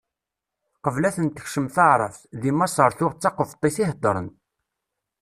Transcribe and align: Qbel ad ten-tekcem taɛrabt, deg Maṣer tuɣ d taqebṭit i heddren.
Qbel 0.85 1.03
ad 1.07 1.13
ten-tekcem 1.15 1.67
taɛrabt, 1.75 2.21
deg 2.41 2.53
Maṣer 2.57 2.91
tuɣ 2.97 3.11
d 3.15 3.19
taqebṭit 3.23 3.75
i 3.81 3.85
heddren. 3.89 4.27